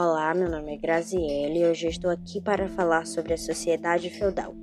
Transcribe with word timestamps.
Olá, 0.00 0.32
meu 0.32 0.48
nome 0.48 0.74
é 0.74 0.76
Graziele 0.76 1.58
e 1.58 1.66
hoje 1.66 1.88
estou 1.88 2.08
aqui 2.08 2.40
para 2.40 2.68
falar 2.68 3.04
sobre 3.04 3.34
a 3.34 3.36
sociedade 3.36 4.08
feudal. 4.08 4.54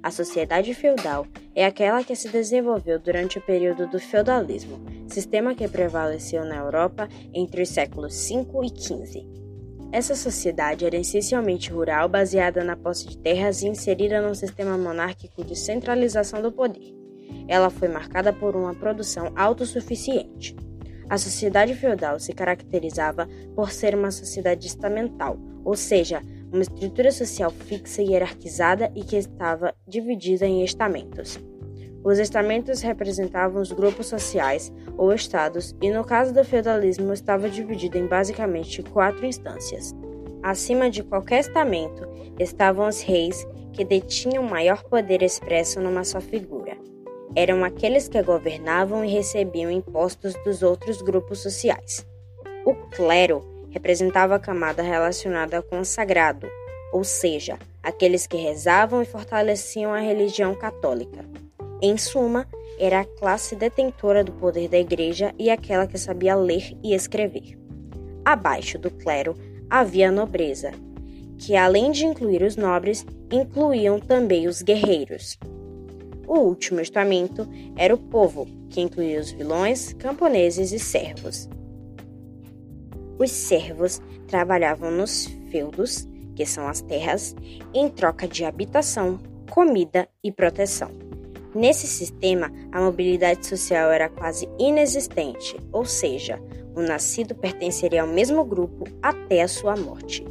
A 0.00 0.08
sociedade 0.08 0.72
feudal 0.72 1.26
é 1.52 1.66
aquela 1.66 2.04
que 2.04 2.14
se 2.14 2.28
desenvolveu 2.28 2.96
durante 3.00 3.38
o 3.38 3.40
período 3.40 3.88
do 3.88 3.98
feudalismo, 3.98 4.78
sistema 5.08 5.52
que 5.52 5.66
prevaleceu 5.66 6.44
na 6.44 6.58
Europa 6.58 7.08
entre 7.34 7.62
os 7.62 7.68
séculos 7.70 8.14
5 8.14 8.64
e 8.64 8.70
15. 8.70 9.26
Essa 9.90 10.14
sociedade 10.14 10.86
era 10.86 10.96
essencialmente 10.96 11.72
rural, 11.72 12.08
baseada 12.08 12.62
na 12.62 12.76
posse 12.76 13.08
de 13.08 13.18
terras 13.18 13.62
e 13.62 13.66
inserida 13.66 14.22
num 14.22 14.32
sistema 14.32 14.78
monárquico 14.78 15.42
de 15.42 15.56
centralização 15.56 16.40
do 16.40 16.52
poder. 16.52 16.94
Ela 17.48 17.68
foi 17.68 17.88
marcada 17.88 18.32
por 18.32 18.54
uma 18.54 18.76
produção 18.76 19.32
autossuficiente. 19.34 20.54
A 21.10 21.16
sociedade 21.16 21.74
feudal 21.74 22.20
se 22.20 22.34
caracterizava 22.34 23.26
por 23.54 23.70
ser 23.70 23.94
uma 23.94 24.10
sociedade 24.10 24.66
estamental, 24.66 25.38
ou 25.64 25.74
seja, 25.74 26.22
uma 26.52 26.62
estrutura 26.62 27.10
social 27.10 27.50
fixa 27.50 28.02
e 28.02 28.10
hierarquizada 28.10 28.92
e 28.94 29.02
que 29.02 29.16
estava 29.16 29.74
dividida 29.86 30.46
em 30.46 30.62
estamentos. 30.62 31.38
Os 32.04 32.18
estamentos 32.18 32.82
representavam 32.82 33.60
os 33.60 33.72
grupos 33.72 34.06
sociais 34.06 34.72
ou 34.96 35.12
estados, 35.12 35.74
e 35.80 35.90
no 35.90 36.04
caso 36.04 36.32
do 36.32 36.44
feudalismo 36.44 37.12
estava 37.12 37.48
dividido 37.48 37.96
em 37.96 38.06
basicamente 38.06 38.82
quatro 38.82 39.24
instâncias. 39.24 39.94
Acima 40.42 40.90
de 40.90 41.02
qualquer 41.02 41.40
estamento 41.40 42.06
estavam 42.38 42.86
os 42.86 43.00
reis, 43.00 43.46
que 43.72 43.84
detinham 43.84 44.42
maior 44.42 44.82
poder 44.84 45.22
expresso 45.22 45.80
numa 45.80 46.04
só 46.04 46.20
figura 46.20 46.57
eram 47.34 47.64
aqueles 47.64 48.08
que 48.08 48.22
governavam 48.22 49.04
e 49.04 49.08
recebiam 49.08 49.70
impostos 49.70 50.34
dos 50.44 50.62
outros 50.62 51.02
grupos 51.02 51.40
sociais. 51.40 52.06
O 52.64 52.74
clero 52.74 53.44
representava 53.70 54.34
a 54.34 54.40
camada 54.40 54.82
relacionada 54.82 55.62
com 55.62 55.80
o 55.80 55.84
sagrado, 55.84 56.48
ou 56.92 57.04
seja, 57.04 57.58
aqueles 57.82 58.26
que 58.26 58.36
rezavam 58.36 59.02
e 59.02 59.06
fortaleciam 59.06 59.92
a 59.92 60.00
religião 60.00 60.54
católica. 60.54 61.24
Em 61.80 61.96
suma, 61.96 62.46
era 62.78 63.00
a 63.00 63.04
classe 63.04 63.56
detentora 63.56 64.22
do 64.22 64.32
poder 64.32 64.68
da 64.68 64.78
igreja 64.78 65.34
e 65.38 65.50
aquela 65.50 65.86
que 65.86 65.98
sabia 65.98 66.34
ler 66.34 66.76
e 66.82 66.94
escrever. 66.94 67.58
Abaixo 68.24 68.78
do 68.78 68.90
clero 68.90 69.34
havia 69.70 70.08
a 70.08 70.12
nobreza, 70.12 70.72
que 71.38 71.56
além 71.56 71.90
de 71.90 72.04
incluir 72.04 72.42
os 72.42 72.56
nobres, 72.56 73.06
incluíam 73.30 74.00
também 74.00 74.48
os 74.48 74.62
guerreiros. 74.62 75.38
O 76.28 76.40
último 76.40 76.78
estamento 76.78 77.48
era 77.74 77.94
o 77.94 77.98
povo, 77.98 78.46
que 78.68 78.82
incluía 78.82 79.18
os 79.18 79.30
vilões, 79.30 79.94
camponeses 79.94 80.72
e 80.72 80.78
servos. 80.78 81.48
Os 83.18 83.30
servos 83.30 84.02
trabalhavam 84.26 84.90
nos 84.90 85.24
feudos, 85.50 86.06
que 86.36 86.44
são 86.44 86.68
as 86.68 86.82
terras, 86.82 87.34
em 87.72 87.88
troca 87.88 88.28
de 88.28 88.44
habitação, 88.44 89.18
comida 89.50 90.06
e 90.22 90.30
proteção. 90.30 90.90
Nesse 91.54 91.86
sistema, 91.86 92.52
a 92.70 92.78
mobilidade 92.78 93.46
social 93.46 93.90
era 93.90 94.10
quase 94.10 94.46
inexistente, 94.58 95.58
ou 95.72 95.86
seja, 95.86 96.38
o 96.76 96.82
nascido 96.82 97.34
pertenceria 97.34 98.02
ao 98.02 98.06
mesmo 98.06 98.44
grupo 98.44 98.84
até 99.02 99.40
a 99.40 99.48
sua 99.48 99.74
morte. 99.76 100.26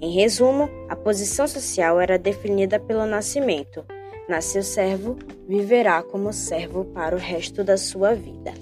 Em 0.00 0.10
resumo, 0.10 0.68
a 0.88 0.96
posição 0.96 1.46
social 1.46 2.00
era 2.00 2.18
definida 2.18 2.80
pelo 2.80 3.06
nascimento, 3.06 3.84
Nasceu 4.28 4.62
servo, 4.62 5.16
viverá 5.48 6.02
como 6.02 6.32
servo 6.32 6.84
para 6.86 7.14
o 7.16 7.18
resto 7.18 7.64
da 7.64 7.76
sua 7.76 8.14
vida. 8.14 8.52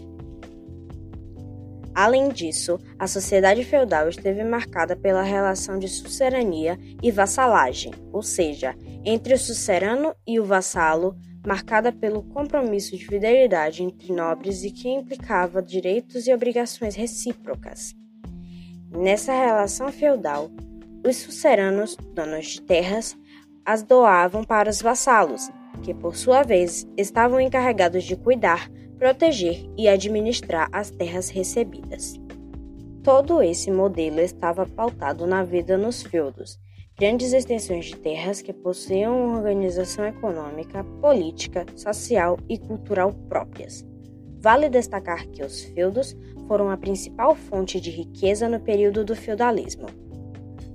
Além 1.94 2.28
disso, 2.28 2.78
a 2.98 3.06
sociedade 3.06 3.64
feudal 3.64 4.08
esteve 4.08 4.42
marcada 4.44 4.97
pela 4.97 5.22
relação 5.22 5.78
de 5.78 5.88
sucerania 5.88 6.78
e 7.03 7.11
vassalagem, 7.11 7.93
ou 8.12 8.22
seja, 8.22 8.75
entre 9.04 9.34
o 9.34 9.38
sucerano 9.38 10.15
e 10.26 10.38
o 10.41 10.44
vassalo, 10.44 11.16
marcada 11.47 11.93
pelo 11.93 12.22
compromisso 12.22 12.97
de 12.97 13.06
fidelidade 13.06 13.82
entre 13.82 14.12
nobres 14.12 14.62
e 14.62 14.70
que 14.70 14.88
implicava 14.88 15.62
direitos 15.62 16.26
e 16.26 16.32
obrigações 16.32 16.94
recíprocas. 16.94 17.94
Nessa 18.91 19.32
relação 19.32 19.91
feudal, 19.91 20.50
os 21.06 21.16
suceranos, 21.16 21.97
donos 22.15 22.47
de 22.47 22.62
terras, 22.62 23.16
as 23.70 23.84
doavam 23.84 24.42
para 24.42 24.69
os 24.69 24.82
vassalos, 24.82 25.48
que 25.84 25.94
por 25.94 26.16
sua 26.16 26.42
vez 26.42 26.88
estavam 26.97 27.41
encarregados 27.41 28.03
de 28.03 28.16
cuidar, 28.16 28.69
proteger 28.98 29.64
e 29.78 29.88
administrar 29.88 30.69
as 30.72 30.91
terras 30.91 31.28
recebidas. 31.28 32.20
Todo 33.00 33.41
esse 33.41 33.70
modelo 33.70 34.19
estava 34.19 34.66
pautado 34.66 35.25
na 35.25 35.44
vida 35.44 35.78
nos 35.78 36.03
feudos, 36.03 36.58
grandes 36.98 37.32
extensões 37.32 37.84
de 37.84 37.97
terras 37.97 38.42
que 38.42 38.53
possuíam 38.53 39.25
uma 39.25 39.38
organização 39.38 40.04
econômica, 40.04 40.82
política, 41.00 41.64
social 41.76 42.41
e 42.48 42.58
cultural 42.58 43.12
próprias. 43.28 43.87
Vale 44.41 44.69
destacar 44.69 45.28
que 45.28 45.44
os 45.44 45.62
feudos 45.62 46.16
foram 46.48 46.70
a 46.70 46.76
principal 46.76 47.37
fonte 47.37 47.81
de 47.81 47.92
riqueza 47.92 48.48
no 48.48 48.58
período 48.58 49.04
do 49.04 49.14
feudalismo. 49.14 49.87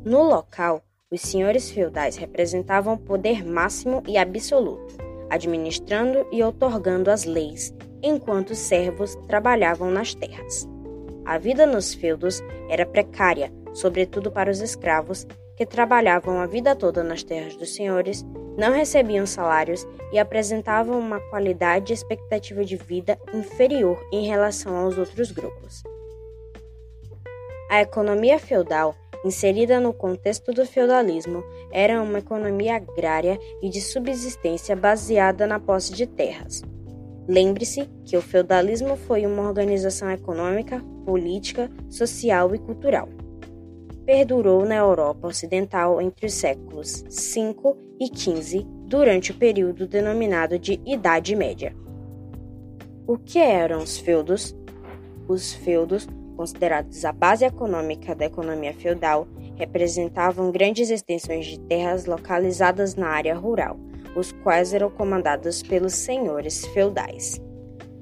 No 0.06 0.23
local, 0.23 0.81
os 1.16 1.22
senhores 1.22 1.72
feudais 1.72 2.18
representavam 2.18 2.98
poder 2.98 3.44
máximo 3.46 4.03
e 4.06 4.18
absoluto, 4.18 4.98
administrando 5.30 6.28
e 6.31 6.44
otorgando 6.44 7.09
as 7.09 7.24
leis, 7.24 7.74
enquanto 8.03 8.52
os 8.52 8.58
servos 8.58 9.16
trabalhavam 9.28 9.90
nas 9.90 10.14
terras. 10.14 10.68
A 11.25 11.38
vida 11.38 11.66
nos 11.66 11.94
feudos 11.94 12.42
era 12.70 12.86
precária, 12.86 13.52
sobretudo 13.74 14.30
para 14.30 14.52
os 14.52 14.59
escravos, 14.59 15.25
que 15.56 15.66
trabalhavam 15.66 16.40
a 16.40 16.46
vida 16.46 16.75
toda 16.75 17.02
nas 17.02 17.24
terras 17.24 17.56
dos 17.56 17.74
senhores, 17.74 18.25
não 18.58 18.74
recebiam 18.74 19.25
salários 19.25 19.88
e 20.12 20.20
apresentavam 20.20 21.00
uma 21.00 21.20
qualidade 21.30 21.94
e 21.94 21.96
expectativa 21.96 22.64
de 22.64 22.75
vida 22.75 23.18
inferior 23.34 23.98
em 24.12 24.28
relação 24.28 24.75
aos 24.75 24.98
outros 24.98 25.31
grupos. 25.31 25.81
A 27.70 27.81
economia 27.81 28.38
feudal 28.38 28.96
inserida 29.24 29.80
no 29.80 29.94
contexto 29.94 30.52
do 30.52 30.66
feudalismo, 30.66 31.44
era 31.72 32.02
uma 32.02 32.20
economia 32.20 32.76
agrária 32.76 33.40
e 33.62 33.70
de 33.70 33.81
subsistência 33.81 34.76
baseada 34.76 35.48
na 35.48 35.59
posse 35.59 35.94
de 35.94 36.06
terras. 36.06 36.62
Lembre-se 37.28 37.90
que 38.04 38.16
o 38.16 38.22
feudalismo 38.22 38.96
foi 38.96 39.25
uma 39.25 39.44
organização 39.44 40.09
econômica, 40.12 40.80
política, 41.06 41.72
social 41.90 42.54
e 42.54 42.59
cultural. 42.59 43.09
Perdurou 44.06 44.64
na 44.66 44.75
Europa 44.75 45.28
Ocidental 45.28 46.00
entre 46.00 46.28
os 46.28 46.34
séculos 46.34 47.04
V 47.04 47.56
e 48.00 48.08
XV, 48.08 48.66
durante 48.86 49.31
o 49.31 49.36
período 49.36 49.88
denominado 49.88 50.59
de 50.59 50.80
Idade 50.86 51.36
Média. 51.36 51.75
O 53.08 53.18
que 53.18 53.40
eram 53.40 53.80
os 53.80 53.98
feudos? 53.98 54.56
Os 55.28 55.54
feudos 55.54 56.08
considerados 56.35 57.03
a 57.06 57.12
base 57.12 57.46
econômica 57.46 58.13
da 58.13 58.25
economia 58.25 58.73
feudal, 58.73 59.28
representavam 59.56 60.51
grandes 60.51 60.90
extensões 60.90 61.46
de 61.46 61.59
terras 61.59 62.06
localizadas 62.06 62.96
na 62.96 63.07
área 63.07 63.35
rural, 63.35 63.79
os 64.16 64.31
quais 64.31 64.74
eram 64.74 64.90
comandados 64.90 65.63
pelos 65.63 65.94
senhores 65.94 66.66
feudais. 66.68 67.41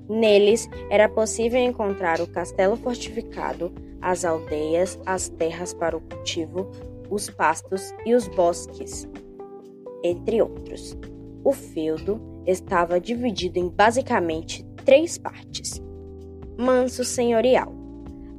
Neles 0.09 0.67
era 0.89 1.07
possível 1.07 1.59
encontrar 1.59 2.19
o 2.19 2.27
castelo 2.27 2.75
fortificado, 2.75 3.71
as 4.01 4.25
aldeias, 4.25 4.99
as 5.05 5.29
terras 5.29 5.73
para 5.73 5.95
o 5.95 6.01
cultivo, 6.01 6.69
os 7.09 7.29
pastos 7.29 7.93
e 8.05 8.13
os 8.13 8.27
bosques, 8.27 9.07
entre 10.03 10.41
outros. 10.41 10.97
O 11.43 11.53
feudo 11.53 12.19
estava 12.45 12.99
dividido 12.99 13.59
em 13.59 13.69
basicamente 13.69 14.65
três 14.83 15.17
partes: 15.17 15.81
manso 16.57 17.03
senhorial, 17.03 17.73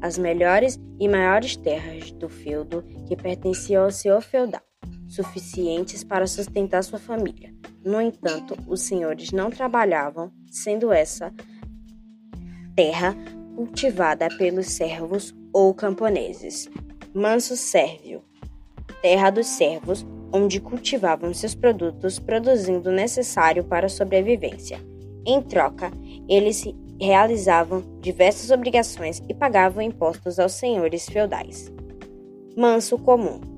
as 0.04 0.18
melhores 0.18 0.78
e 1.00 1.08
maiores 1.08 1.56
terras 1.56 2.12
do 2.12 2.28
feudo 2.28 2.84
que 3.08 3.16
pertenciam 3.16 3.84
ao 3.84 3.90
senhor 3.90 4.20
feudal, 4.20 4.60
suficientes 5.08 6.04
para 6.04 6.26
sustentar 6.26 6.84
sua 6.84 6.98
família. 6.98 7.54
No 7.82 8.02
entanto, 8.02 8.54
os 8.66 8.82
senhores 8.82 9.32
não 9.32 9.50
trabalhavam, 9.50 10.30
sendo 10.50 10.92
essa 10.92 11.32
terra 12.76 13.16
cultivada 13.56 14.28
pelos 14.36 14.66
servos 14.66 15.34
ou 15.54 15.72
camponeses. 15.72 16.68
Manso 17.14 17.56
Sérvio, 17.56 18.22
terra 19.00 19.30
dos 19.30 19.46
servos, 19.46 20.04
onde 20.30 20.60
cultivavam 20.60 21.32
seus 21.32 21.54
produtos, 21.54 22.18
produzindo 22.18 22.90
o 22.90 22.92
necessário 22.92 23.64
para 23.64 23.86
a 23.86 23.88
sobrevivência. 23.88 24.78
Em 25.26 25.40
troca, 25.40 25.90
eles 26.28 26.56
se 26.56 26.74
realizavam 27.00 27.82
diversas 28.00 28.50
obrigações 28.50 29.22
e 29.28 29.34
pagavam 29.34 29.82
impostos 29.82 30.38
aos 30.38 30.52
senhores 30.52 31.06
feudais. 31.08 31.72
Manso 32.56 32.98
comum 32.98 33.54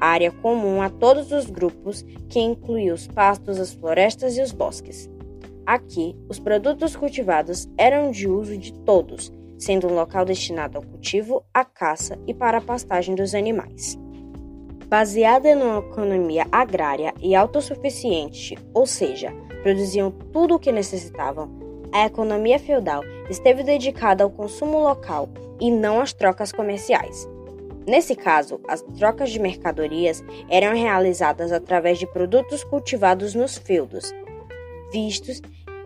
área 0.00 0.30
comum 0.30 0.82
a 0.82 0.90
todos 0.90 1.32
os 1.32 1.46
grupos, 1.46 2.02
que 2.28 2.40
incluía 2.40 2.92
os 2.92 3.06
pastos, 3.06 3.58
as 3.58 3.72
florestas 3.72 4.36
e 4.36 4.42
os 4.42 4.52
bosques. 4.52 5.10
Aqui, 5.64 6.16
os 6.28 6.38
produtos 6.38 6.94
cultivados 6.94 7.68
eram 7.76 8.10
de 8.10 8.28
uso 8.28 8.56
de 8.56 8.72
todos, 8.72 9.32
sendo 9.58 9.88
um 9.88 9.94
local 9.94 10.24
destinado 10.24 10.78
ao 10.78 10.84
cultivo, 10.84 11.42
à 11.52 11.64
caça 11.64 12.18
e 12.26 12.34
para 12.34 12.58
a 12.58 12.62
pastagem 12.62 13.14
dos 13.14 13.34
animais. 13.34 13.98
Baseada 14.86 15.56
numa 15.56 15.78
economia 15.78 16.46
agrária 16.52 17.12
e 17.20 17.34
autossuficiente, 17.34 18.56
ou 18.72 18.86
seja, 18.86 19.32
produziam 19.62 20.12
tudo 20.32 20.54
o 20.54 20.58
que 20.60 20.70
necessitavam, 20.70 21.65
a 21.96 22.04
economia 22.04 22.58
feudal 22.58 23.02
esteve 23.30 23.62
dedicada 23.62 24.22
ao 24.22 24.30
consumo 24.30 24.78
local 24.78 25.30
e 25.58 25.70
não 25.70 25.98
às 25.98 26.12
trocas 26.12 26.52
comerciais. 26.52 27.26
Nesse 27.86 28.14
caso, 28.14 28.60
as 28.68 28.82
trocas 28.98 29.30
de 29.30 29.40
mercadorias 29.40 30.22
eram 30.50 30.74
realizadas 30.74 31.52
através 31.52 31.98
de 31.98 32.06
produtos 32.06 32.62
cultivados 32.62 33.34
nos 33.34 33.56
feudos, 33.56 34.12
vistos, 34.92 35.40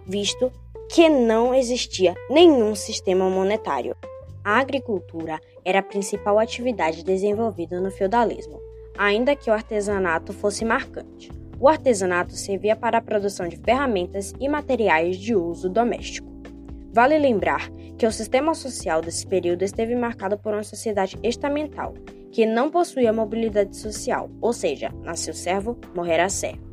visto 0.04 0.50
que 0.88 1.08
não 1.08 1.54
existia 1.54 2.16
nenhum 2.28 2.74
sistema 2.74 3.30
monetário. 3.30 3.94
A 4.42 4.58
agricultura 4.58 5.38
era 5.64 5.78
a 5.78 5.82
principal 5.82 6.40
atividade 6.40 7.04
desenvolvida 7.04 7.80
no 7.80 7.90
feudalismo, 7.92 8.58
ainda 8.98 9.36
que 9.36 9.48
o 9.48 9.52
artesanato 9.52 10.32
fosse 10.32 10.64
marcante. 10.64 11.39
O 11.60 11.68
artesanato 11.68 12.32
servia 12.32 12.74
para 12.74 12.96
a 12.96 13.02
produção 13.02 13.46
de 13.46 13.58
ferramentas 13.58 14.32
e 14.40 14.48
materiais 14.48 15.18
de 15.18 15.34
uso 15.34 15.68
doméstico. 15.68 16.26
Vale 16.90 17.18
lembrar 17.18 17.68
que 17.98 18.06
o 18.06 18.10
sistema 18.10 18.54
social 18.54 19.02
desse 19.02 19.26
período 19.26 19.62
esteve 19.62 19.94
marcado 19.94 20.38
por 20.38 20.54
uma 20.54 20.62
sociedade 20.62 21.18
estamental, 21.22 21.92
que 22.32 22.46
não 22.46 22.70
possuía 22.70 23.12
mobilidade 23.12 23.76
social, 23.76 24.30
ou 24.40 24.54
seja, 24.54 24.90
nasceu 25.02 25.34
servo, 25.34 25.76
morrerá 25.94 26.30
servo. 26.30 26.70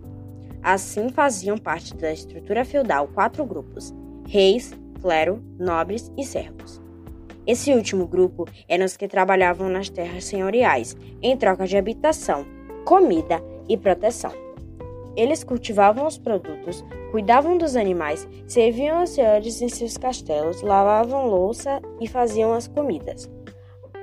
Assim 0.63 1.09
faziam 1.09 1.57
parte 1.57 1.93
da 1.93 2.13
estrutura 2.13 2.63
feudal 2.63 3.09
quatro 3.09 3.45
grupos: 3.45 3.93
reis, 4.25 4.73
clero, 5.01 5.43
nobres 5.59 6.09
e 6.17 6.23
servos. 6.23 6.81
Esse 7.45 7.73
último 7.73 8.07
grupo 8.07 8.45
eram 8.69 8.85
os 8.85 8.95
que 8.95 9.07
trabalhavam 9.07 9.67
nas 9.67 9.89
terras 9.89 10.23
senhoriais, 10.23 10.95
em 11.21 11.35
troca 11.35 11.67
de 11.67 11.75
habitação, 11.75 12.45
comida 12.85 13.43
e 13.67 13.75
proteção. 13.75 14.46
Eles 15.17 15.43
cultivavam 15.43 16.05
os 16.05 16.17
produtos, 16.17 16.85
cuidavam 17.09 17.57
dos 17.57 17.75
animais, 17.75 18.27
serviam 18.45 18.99
aos 18.99 19.09
senhores 19.09 19.59
em 19.63 19.67
seus 19.67 19.97
castelos, 19.97 20.61
lavavam 20.61 21.25
louça 21.25 21.81
e 21.99 22.07
faziam 22.07 22.53
as 22.53 22.67
comidas. 22.67 23.27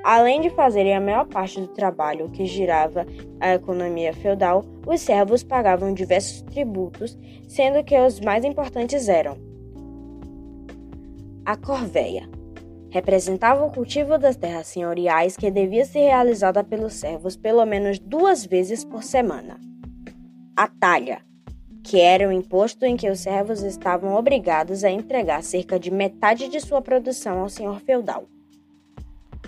Além 0.03 0.41
de 0.41 0.51
fazerem 0.51 0.95
a 0.95 1.01
maior 1.01 1.27
parte 1.27 1.61
do 1.61 1.69
trabalho 1.69 2.29
que 2.31 2.45
girava 2.45 3.07
a 3.41 3.55
economia 3.55 4.13
feudal, 4.13 4.65
os 4.85 5.01
servos 5.01 5.45
pagavam 5.45 5.95
diversos 5.95 6.43
tributos, 6.43 7.17
sendo 7.49 7.85
que 7.85 7.99
os 7.99 8.19
mais 8.21 8.45
importantes 8.45 9.09
eram 9.09 9.39
a 11.47 11.57
corveia. 11.57 12.29
Representava 12.91 13.65
o 13.65 13.71
cultivo 13.71 14.19
das 14.19 14.37
terras 14.37 14.67
senhoriais 14.67 15.37
que 15.37 15.51
devia 15.51 15.85
ser 15.85 16.01
realizada 16.01 16.65
pelos 16.65 16.95
servos 16.95 17.37
pelo 17.37 17.65
menos 17.65 17.99
duas 17.99 18.45
vezes 18.45 18.85
por 18.85 19.03
semana. 19.03 19.59
A 20.57 20.69
talha, 20.69 21.21
que 21.83 22.01
era 22.01 22.29
o 22.29 22.33
imposto 22.33 22.85
em 22.85 22.97
que 22.97 23.11
os 23.11 23.21
servos 23.21 23.63
estavam 23.63 24.15
obrigados 24.15 24.85
a 24.85 24.91
entregar 24.91 25.43
cerca 25.43 25.79
de 25.79 25.91
metade 25.91 26.49
de 26.49 26.61
sua 26.61 26.81
produção 26.81 27.41
ao 27.41 27.49
senhor 27.49 27.81
feudal 27.81 28.27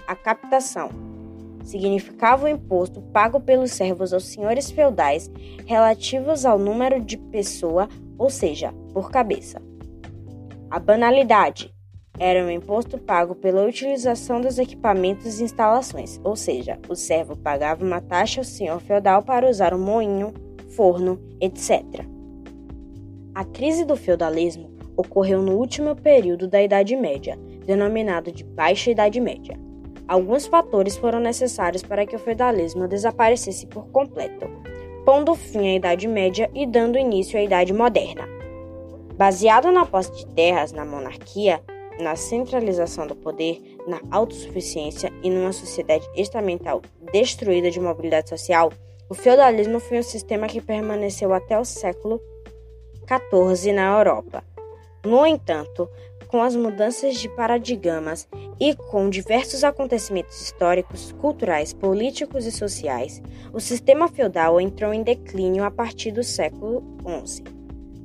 a 0.06 0.14
captação. 0.14 0.90
Significava 1.64 2.44
o 2.44 2.48
imposto 2.48 3.02
pago 3.02 3.40
pelos 3.40 3.72
servos 3.72 4.12
aos 4.12 4.24
senhores 4.24 4.70
feudais 4.70 5.30
relativos 5.66 6.44
ao 6.44 6.58
número 6.58 7.00
de 7.00 7.16
pessoa, 7.16 7.88
ou 8.16 8.30
seja, 8.30 8.72
por 8.92 9.10
cabeça. 9.10 9.60
A 10.70 10.78
banalidade 10.78 11.74
era 12.18 12.44
um 12.44 12.50
imposto 12.50 12.98
pago 12.98 13.34
pela 13.34 13.64
utilização 13.64 14.40
dos 14.40 14.58
equipamentos 14.58 15.40
e 15.40 15.44
instalações, 15.44 16.20
ou 16.24 16.36
seja, 16.36 16.78
o 16.88 16.94
servo 16.94 17.36
pagava 17.36 17.84
uma 17.84 18.00
taxa 18.00 18.40
ao 18.40 18.44
senhor 18.44 18.80
feudal 18.80 19.22
para 19.22 19.50
usar 19.50 19.74
um 19.74 19.78
moinho, 19.78 20.32
forno, 20.70 21.20
etc. 21.40 21.82
A 23.34 23.44
crise 23.44 23.84
do 23.84 23.96
feudalismo 23.96 24.70
ocorreu 24.96 25.42
no 25.42 25.56
último 25.56 25.94
período 25.94 26.48
da 26.48 26.62
Idade 26.62 26.96
Média, 26.96 27.38
denominado 27.64 28.32
de 28.32 28.42
Baixa 28.44 28.90
Idade 28.90 29.20
Média. 29.20 29.58
Alguns 30.08 30.46
fatores 30.46 30.96
foram 30.96 31.20
necessários 31.20 31.82
para 31.82 32.06
que 32.06 32.16
o 32.16 32.18
feudalismo 32.18 32.86
desaparecesse 32.86 33.66
por 33.66 33.88
completo, 33.88 34.46
pondo 35.04 35.34
fim 35.34 35.68
à 35.68 35.74
Idade 35.74 36.08
Média 36.08 36.50
e 36.54 36.66
dando 36.66 36.98
início 36.98 37.38
à 37.38 37.42
Idade 37.42 37.72
Moderna. 37.72 38.26
Baseado 39.16 39.70
na 39.72 39.84
posse 39.84 40.12
de 40.12 40.26
terras, 40.28 40.72
na 40.72 40.84
monarquia, 40.84 41.60
na 41.98 42.14
centralização 42.14 43.06
do 43.06 43.16
poder, 43.16 43.60
na 43.86 44.00
autossuficiência 44.10 45.12
e 45.22 45.30
numa 45.30 45.52
sociedade 45.52 46.08
estamental 46.14 46.82
destruída 47.12 47.70
de 47.70 47.80
mobilidade 47.80 48.28
social, 48.28 48.70
o 49.08 49.14
feudalismo 49.14 49.78
foi 49.78 49.98
um 49.98 50.02
sistema 50.02 50.46
que 50.46 50.60
permaneceu 50.60 51.32
até 51.32 51.58
o 51.58 51.64
século 51.64 52.20
XIV 53.06 53.72
na 53.72 53.98
Europa. 53.98 54.42
No 55.04 55.24
entanto, 55.24 55.88
com 56.26 56.42
as 56.42 56.56
mudanças 56.56 57.16
de 57.16 57.28
paradigmas 57.28 58.28
e 58.58 58.74
com 58.74 59.08
diversos 59.08 59.62
acontecimentos 59.62 60.40
históricos, 60.40 61.12
culturais, 61.12 61.72
políticos 61.72 62.44
e 62.46 62.50
sociais, 62.50 63.22
o 63.52 63.60
sistema 63.60 64.08
feudal 64.08 64.60
entrou 64.60 64.92
em 64.92 65.04
declínio 65.04 65.62
a 65.62 65.70
partir 65.70 66.10
do 66.10 66.24
século 66.24 66.82
XI. 67.24 67.44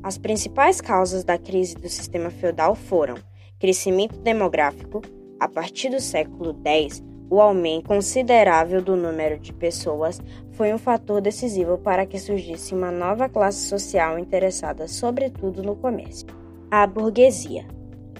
As 0.03 0.17
principais 0.17 0.79
causas 0.79 1.23
da 1.23 1.37
crise 1.37 1.75
do 1.75 1.89
sistema 1.89 2.29
feudal 2.29 2.75
foram 2.75 3.15
crescimento 3.59 4.17
demográfico, 4.19 5.01
a 5.39 5.47
partir 5.47 5.89
do 5.89 5.99
século 5.99 6.55
X, 6.63 7.03
o 7.31 7.39
aumento 7.39 7.87
considerável 7.87 8.81
do 8.81 8.97
número 8.97 9.39
de 9.39 9.53
pessoas 9.53 10.19
foi 10.51 10.73
um 10.73 10.77
fator 10.77 11.21
decisivo 11.21 11.77
para 11.77 12.05
que 12.05 12.19
surgisse 12.19 12.75
uma 12.75 12.91
nova 12.91 13.29
classe 13.29 13.69
social 13.69 14.19
interessada 14.19 14.85
sobretudo 14.85 15.63
no 15.63 15.77
comércio, 15.77 16.27
a 16.69 16.85
burguesia. 16.85 17.65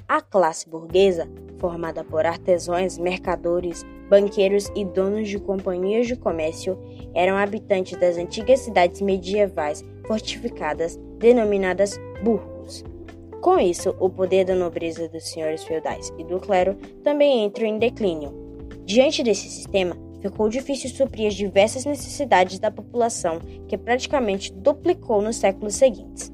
A 0.08 0.22
classe 0.22 0.70
burguesa 0.70 1.28
formada 1.58 2.06
por 2.06 2.26
artesãos, 2.26 2.98
mercadores, 2.98 3.86
banqueiros 4.10 4.72
e 4.76 4.86
donos 4.86 5.28
de 5.28 5.40
companhias 5.40 6.08
de 6.08 6.16
comércio, 6.16 6.80
eram 7.14 7.36
habitantes 7.36 8.00
das 8.00 8.18
antigas 8.18 8.62
cidades 8.62 9.02
medievais 9.02 9.84
fortificadas, 10.08 10.98
denominadas 11.18 12.00
burgos. 12.24 12.84
Com 13.42 13.60
isso, 13.60 13.94
o 14.00 14.10
poder 14.10 14.46
da 14.46 14.56
nobreza 14.56 15.10
dos 15.10 15.30
senhores 15.30 15.64
feudais 15.64 16.14
e 16.18 16.24
do 16.24 16.40
clero 16.40 16.76
também 17.04 17.44
entrou 17.44 17.68
em 17.68 17.78
declínio. 17.78 18.41
Diante 18.92 19.24
desse 19.24 19.50
sistema, 19.50 19.96
ficou 20.22 20.50
difícil 20.50 20.90
suprir 20.90 21.26
as 21.26 21.34
diversas 21.34 21.86
necessidades 21.86 22.60
da 22.60 22.70
população, 22.70 23.40
que 23.66 23.78
praticamente 23.78 24.52
duplicou 24.52 25.22
nos 25.22 25.38
séculos 25.38 25.76
seguintes. 25.76 26.30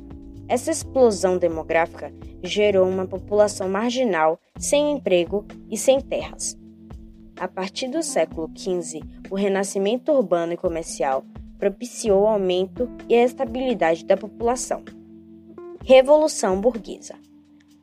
Essa 0.48 0.72
explosão 0.72 1.38
demográfica 1.38 2.12
gerou 2.42 2.90
uma 2.90 3.06
população 3.06 3.70
marginal, 3.70 4.40
sem 4.58 4.92
emprego 4.92 5.46
e 5.70 5.78
sem 5.78 6.02
terras. 6.02 6.58
A 7.40 7.48
partir 7.48 7.90
do 7.90 8.02
século 8.02 8.50
XV, 8.58 9.04
o 9.30 9.36
renascimento 9.36 10.12
urbano 10.12 10.54
e 10.54 10.58
comercial 10.58 11.24
propiciou 11.60 12.24
o 12.24 12.28
aumento 12.28 12.90
e 13.08 13.14
a 13.14 13.24
estabilidade 13.24 14.04
da 14.04 14.18
população. 14.18 14.84
Revolução 15.86 16.60
Burguesa 16.60 17.14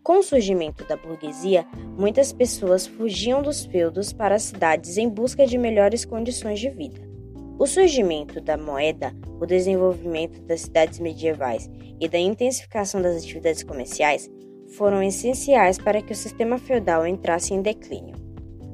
Com 0.04 0.18
o 0.18 0.22
surgimento 0.22 0.84
da 0.84 0.98
burguesia, 0.98 1.66
muitas 1.96 2.30
pessoas 2.30 2.86
fugiam 2.86 3.40
dos 3.40 3.64
feudos 3.64 4.12
para 4.12 4.34
as 4.34 4.42
cidades 4.42 4.98
em 4.98 5.08
busca 5.08 5.46
de 5.46 5.56
melhores 5.56 6.04
condições 6.04 6.60
de 6.60 6.68
vida. 6.68 7.00
O 7.58 7.66
surgimento 7.66 8.38
da 8.38 8.54
moeda, 8.54 9.14
o 9.40 9.46
desenvolvimento 9.46 10.42
das 10.42 10.60
cidades 10.60 10.98
medievais 10.98 11.70
e 11.98 12.06
da 12.06 12.18
intensificação 12.18 13.00
das 13.00 13.16
atividades 13.16 13.62
comerciais 13.62 14.28
foram 14.76 15.02
essenciais 15.02 15.78
para 15.78 16.02
que 16.02 16.12
o 16.12 16.16
sistema 16.16 16.58
feudal 16.58 17.06
entrasse 17.06 17.54
em 17.54 17.62
declínio. 17.62 18.14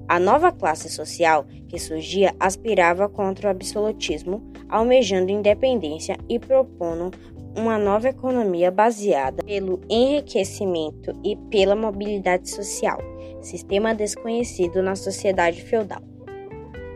A 0.09 0.19
nova 0.19 0.51
classe 0.51 0.91
social 0.91 1.47
que 1.69 1.79
surgia 1.79 2.35
aspirava 2.41 3.09
contra 3.09 3.47
o 3.47 3.51
absolutismo, 3.53 4.43
almejando 4.69 5.31
independência 5.31 6.17
e 6.29 6.41
propondo 6.41 7.13
uma 7.57 7.79
nova 7.79 8.09
economia 8.09 8.71
baseada 8.71 9.43
pelo 9.43 9.81
enriquecimento 9.89 11.13
e 11.25 11.37
pela 11.51 11.75
mobilidade 11.75 12.49
social, 12.51 12.99
sistema 13.41 13.95
desconhecido 13.95 14.83
na 14.83 14.95
sociedade 14.95 15.63
feudal. 15.63 16.03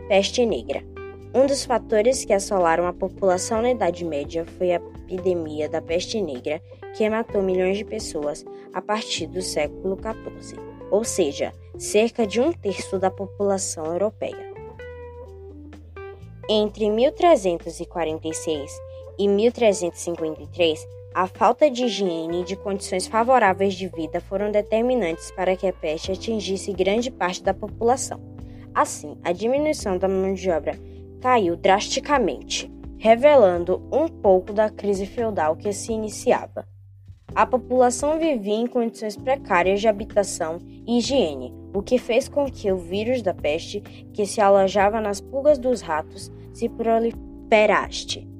Peste 0.07 0.45
Negra. 0.45 0.83
Um 1.33 1.45
dos 1.45 1.65
fatores 1.65 2.23
que 2.23 2.31
assolaram 2.31 2.87
a 2.87 2.93
população 2.93 3.61
na 3.61 3.71
Idade 3.71 4.05
Média 4.05 4.45
foi 4.57 4.71
a 4.71 4.81
epidemia 5.05 5.67
da 5.67 5.81
peste 5.81 6.21
negra, 6.21 6.61
que 6.95 7.09
matou 7.09 7.41
milhões 7.41 7.77
de 7.77 7.83
pessoas 7.83 8.45
a 8.73 8.81
partir 8.81 9.27
do 9.27 9.41
século 9.41 9.97
XIV, 9.97 10.57
ou 10.89 11.03
seja, 11.03 11.51
cerca 11.77 12.25
de 12.25 12.39
um 12.39 12.53
terço 12.53 12.97
da 12.97 13.11
população 13.11 13.85
europeia. 13.85 14.53
Entre 16.49 16.89
1346 16.89 18.84
e 19.17 19.27
1353, 19.27 20.87
A 21.13 21.27
falta 21.27 21.69
de 21.71 21.85
higiene 21.85 22.41
e 22.41 22.43
de 22.43 22.57
condições 22.57 23.07
favoráveis 23.07 23.73
de 23.73 23.87
vida 23.87 24.19
foram 24.19 24.51
determinantes 24.51 25.31
para 25.31 25.55
que 25.55 25.65
a 25.65 25.71
peste 25.71 26.11
atingisse 26.11 26.73
grande 26.73 27.09
parte 27.09 27.41
da 27.41 27.53
população. 27.53 28.19
Assim, 28.73 29.17
a 29.23 29.31
diminuição 29.31 29.97
da 29.97 30.09
mão 30.09 30.33
de 30.33 30.51
obra 30.51 30.77
caiu 31.21 31.55
drasticamente, 31.55 32.69
revelando 32.97 33.81
um 33.91 34.09
pouco 34.09 34.51
da 34.51 34.69
crise 34.69 35.05
feudal 35.05 35.55
que 35.55 35.71
se 35.71 35.93
iniciava. 35.93 36.67
A 37.33 37.45
população 37.45 38.19
vivia 38.19 38.55
em 38.55 38.67
condições 38.67 39.15
precárias 39.15 39.79
de 39.79 39.87
habitação 39.87 40.57
e 40.85 40.97
higiene, 40.97 41.53
o 41.73 41.81
que 41.81 41.97
fez 41.97 42.27
com 42.27 42.45
que 42.45 42.71
o 42.71 42.77
vírus 42.77 43.21
da 43.21 43.33
peste, 43.33 43.81
que 44.13 44.25
se 44.25 44.39
alojava 44.39 44.99
nas 44.99 45.21
pulgas 45.21 45.57
dos 45.57 45.81
ratos, 45.81 46.31
se 46.53 46.67
proliferasse. 46.69 48.34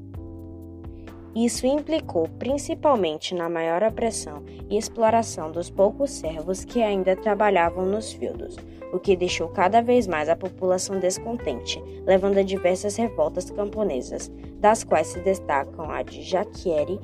Isso 1.36 1.68
implicou 1.68 2.30
principalmente 2.39 3.36
na 3.36 3.50
maior 3.50 3.84
opressão 3.84 4.42
e 4.70 4.77
exploração 4.77 5.51
dos 5.51 5.70
poucos 5.70 6.12
servos 6.12 6.63
que 6.63 6.82
ainda 6.82 7.13
trabalhavam 7.13 7.86
nos 7.86 8.13
fieldos, 8.13 8.56
o 8.94 9.00
que 9.00 9.18
deixou 9.18 9.50
cada 9.50 9.82
vez 9.82 10.08
mais 10.08 10.30
a 10.30 10.36
população 10.38 10.98
descontente, 10.98 11.84
levando 12.06 12.38
a 12.38 12.44
diversas 12.44 12.96
revoltas 12.96 13.51
camponesas, 13.51 14.32
das 14.62 14.86
quais 14.86 15.08
se 15.08 15.20
destacam 15.20 15.92
a 15.92 16.01
de 16.04 16.24
Jaquieri 16.24 16.98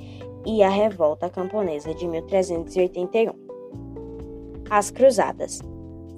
e 0.45 0.63
a 0.63 0.69
Revolta 0.69 1.29
Camponesa 1.29 1.93
de 1.93 2.07
1381. 2.07 3.33
As 4.69 4.89
Cruzadas. 4.89 5.59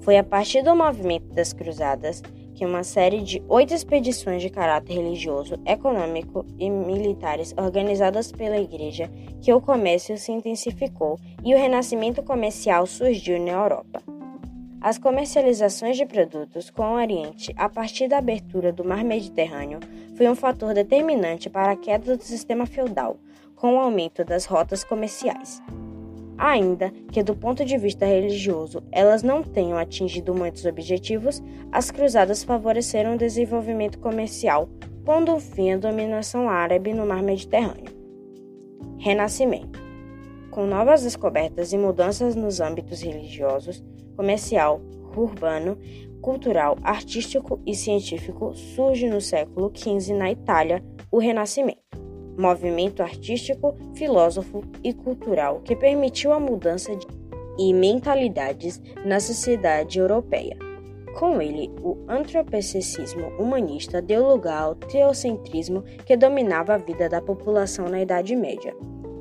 Foi 0.02 0.16
a 0.16 0.22
partir 0.22 0.62
do 0.62 0.76
movimento 0.76 1.26
das 1.34 1.52
Cruzadas 1.52 2.22
que 2.54 2.64
uma 2.64 2.84
série 2.84 3.20
de 3.20 3.42
oito 3.48 3.74
expedições 3.74 4.40
de 4.40 4.48
caráter 4.48 4.94
religioso, 4.94 5.60
econômico 5.66 6.46
e 6.58 6.70
militares 6.70 7.54
organizadas 7.58 8.30
pela 8.30 8.56
Igreja 8.56 9.10
que 9.42 9.52
o 9.52 9.60
comércio 9.60 10.16
se 10.16 10.32
intensificou 10.32 11.18
e 11.44 11.54
o 11.54 11.58
renascimento 11.58 12.22
comercial 12.22 12.86
surgiu 12.86 13.38
na 13.40 13.52
Europa. 13.52 14.02
As 14.80 14.98
comercializações 14.98 15.96
de 15.96 16.04
produtos 16.04 16.68
com 16.68 16.82
o 16.82 16.96
Oriente 16.96 17.54
a 17.56 17.68
partir 17.68 18.06
da 18.06 18.18
abertura 18.18 18.70
do 18.70 18.84
Mar 18.84 19.02
Mediterrâneo 19.02 19.80
foi 20.14 20.28
um 20.28 20.34
fator 20.34 20.74
determinante 20.74 21.48
para 21.48 21.72
a 21.72 21.76
queda 21.76 22.16
do 22.16 22.22
sistema 22.22 22.66
feudal, 22.66 23.16
com 23.56 23.76
o 23.76 23.80
aumento 23.80 24.24
das 24.24 24.44
rotas 24.44 24.84
comerciais. 24.84 25.62
Ainda 26.36 26.90
que, 27.12 27.22
do 27.22 27.34
ponto 27.34 27.64
de 27.64 27.76
vista 27.78 28.06
religioso, 28.06 28.82
elas 28.90 29.22
não 29.22 29.42
tenham 29.42 29.78
atingido 29.78 30.34
muitos 30.34 30.64
objetivos, 30.64 31.42
as 31.70 31.90
cruzadas 31.90 32.42
favoreceram 32.42 33.14
o 33.14 33.18
desenvolvimento 33.18 33.98
comercial, 34.00 34.68
pondo 35.04 35.38
fim 35.38 35.72
à 35.72 35.76
dominação 35.76 36.48
árabe 36.48 36.92
no 36.92 37.06
mar 37.06 37.22
Mediterrâneo. 37.22 37.94
Renascimento 38.98 39.80
Com 40.50 40.66
novas 40.66 41.02
descobertas 41.02 41.72
e 41.72 41.78
mudanças 41.78 42.34
nos 42.34 42.60
âmbitos 42.60 43.02
religiosos, 43.02 43.84
comercial, 44.16 44.80
urbano, 45.16 45.78
cultural, 46.20 46.76
artístico 46.82 47.60
e 47.66 47.74
científico, 47.74 48.54
surge 48.54 49.08
no 49.08 49.20
século 49.20 49.70
XV 49.72 50.14
na 50.14 50.32
Itália 50.32 50.82
o 51.12 51.18
Renascimento 51.18 52.03
movimento 52.36 53.02
artístico, 53.02 53.76
filósofo 53.94 54.62
e 54.82 54.92
cultural 54.92 55.60
que 55.64 55.76
permitiu 55.76 56.32
a 56.32 56.40
mudança 56.40 56.94
de 56.94 57.06
e 57.58 57.72
mentalidades 57.72 58.82
na 59.04 59.20
sociedade 59.20 59.98
europeia. 59.98 60.56
Com 61.18 61.40
ele, 61.40 61.70
o 61.80 61.96
antropocentrismo 62.08 63.28
humanista 63.38 64.02
deu 64.02 64.28
lugar 64.28 64.62
ao 64.62 64.74
teocentrismo 64.74 65.82
que 66.04 66.16
dominava 66.16 66.74
a 66.74 66.78
vida 66.78 67.08
da 67.08 67.22
população 67.22 67.88
na 67.88 68.02
Idade 68.02 68.34
Média, 68.34 68.74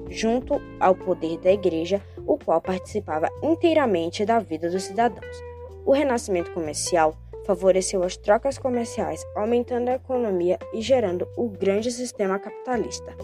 junto 0.09 0.59
ao 0.79 0.95
poder 0.95 1.37
da 1.37 1.51
Igreja, 1.51 2.01
o 2.25 2.37
qual 2.37 2.59
participava 2.59 3.29
inteiramente 3.43 4.25
da 4.25 4.39
vida 4.39 4.69
dos 4.69 4.83
cidadãos. 4.83 5.37
O 5.85 5.91
renascimento 5.91 6.51
comercial 6.51 7.15
favoreceu 7.45 8.03
as 8.03 8.17
trocas 8.17 8.57
comerciais, 8.57 9.23
aumentando 9.35 9.89
a 9.89 9.95
economia 9.95 10.57
e 10.73 10.81
gerando 10.81 11.27
o 11.37 11.49
grande 11.49 11.91
sistema 11.91 12.39
capitalista. 12.39 13.15